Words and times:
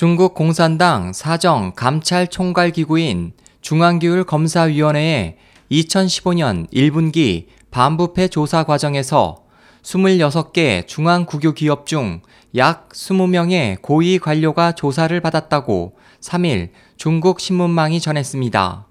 중국 0.00 0.32
공산당 0.32 1.12
사정 1.12 1.74
감찰 1.76 2.26
총괄 2.26 2.70
기구인 2.70 3.32
중앙기율검사위원회의 3.60 5.36
2015년 5.70 6.66
1분기 6.72 7.48
반부패 7.70 8.28
조사 8.28 8.64
과정에서 8.64 9.44
26개 9.82 10.86
중앙국유 10.86 11.52
기업 11.52 11.84
중 11.84 12.22
약 12.56 12.88
20명의 12.88 13.82
고위 13.82 14.18
관료가 14.18 14.72
조사를 14.72 15.20
받았다고 15.20 15.98
3일 16.22 16.70
중국 16.96 17.38
신문망이 17.38 18.00
전했습니다. 18.00 18.86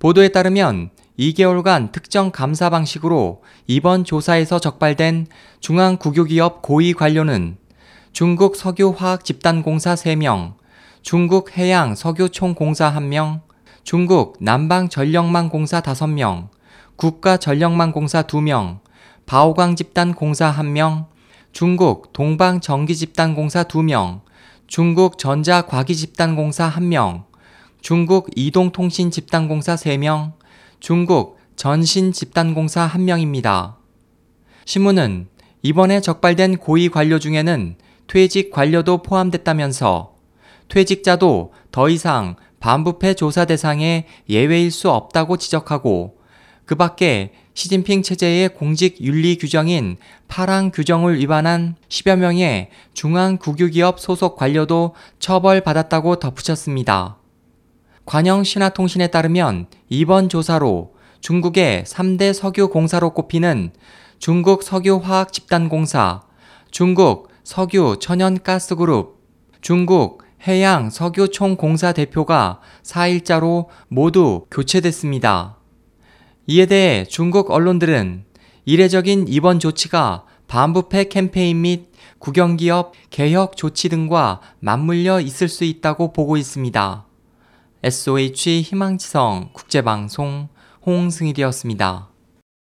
보도에 0.00 0.30
따르면 0.30 0.90
2개월간 1.20 1.92
특정 1.92 2.32
감사 2.32 2.68
방식으로 2.68 3.44
이번 3.68 4.02
조사에서 4.02 4.58
적발된 4.58 5.28
중앙국유기업 5.60 6.62
고위 6.62 6.94
관료는 6.94 7.58
중국 8.16 8.56
석유화학집단공사 8.56 9.94
3명, 9.94 10.54
중국 11.02 11.54
해양석유총공사 11.54 12.94
1명, 12.94 13.42
중국 13.84 14.38
남방전력망공사 14.40 15.82
5명, 15.82 16.48
국가전력망공사 16.96 18.22
2명, 18.22 18.78
바오광집단공사 19.26 20.54
1명, 20.54 21.08
중국 21.52 22.14
동방전기집단공사 22.14 23.64
2명, 23.64 24.22
중국 24.66 25.18
전자과기집단공사 25.18 26.72
1명, 26.72 27.24
중국 27.82 28.30
이동통신집단공사 28.34 29.74
3명, 29.74 30.32
중국 30.80 31.36
전신집단공사 31.56 32.88
1명입니다. 32.94 33.74
신문은 34.64 35.28
이번에 35.60 36.00
적발된 36.00 36.56
고위 36.56 36.88
관료 36.88 37.18
중에는 37.18 37.76
퇴직 38.06 38.50
관료도 38.50 39.02
포함됐다면서 39.02 40.14
퇴직자도 40.68 41.52
더 41.70 41.88
이상 41.88 42.36
반부패 42.60 43.14
조사 43.14 43.44
대상에 43.44 44.06
예외일 44.28 44.70
수 44.70 44.90
없다고 44.90 45.36
지적하고 45.36 46.16
그 46.64 46.74
밖에 46.74 47.32
시진핑 47.54 48.02
체제의 48.02 48.50
공직 48.50 49.00
윤리 49.00 49.38
규정인 49.38 49.96
파랑 50.28 50.72
규정을 50.72 51.18
위반한 51.18 51.76
10여 51.88 52.16
명의 52.16 52.68
중앙 52.92 53.38
국유기업 53.38 54.00
소속 54.00 54.36
관료도 54.36 54.94
처벌받았다고 55.20 56.16
덧붙였습니다. 56.16 57.16
관영 58.04 58.44
신화통신에 58.44 59.06
따르면 59.08 59.66
이번 59.88 60.28
조사로 60.28 60.94
중국의 61.20 61.84
3대 61.84 62.32
석유 62.32 62.68
공사로 62.68 63.10
꼽히는 63.10 63.72
중국 64.18 64.62
석유화학 64.62 65.32
집단공사, 65.32 66.22
중국 66.70 67.28
석유 67.46 67.98
천연가스그룹, 68.00 69.22
중국 69.60 70.24
해양 70.48 70.90
석유총공사 70.90 71.92
대표가 71.92 72.60
4일자로 72.82 73.66
모두 73.86 74.46
교체됐습니다. 74.50 75.56
이에 76.48 76.66
대해 76.66 77.04
중국 77.04 77.52
언론들은 77.52 78.24
이례적인 78.64 79.26
이번 79.28 79.60
조치가 79.60 80.24
반부패 80.48 81.04
캠페인 81.04 81.62
및 81.62 81.92
국영기업 82.18 82.94
개혁 83.10 83.56
조치 83.56 83.88
등과 83.90 84.40
맞물려 84.58 85.20
있을 85.20 85.48
수 85.48 85.62
있다고 85.62 86.12
보고 86.12 86.36
있습니다. 86.36 87.06
SOH 87.84 88.62
희망지성 88.62 89.50
국제방송 89.52 90.48
홍승일이었습니다. 90.84 92.08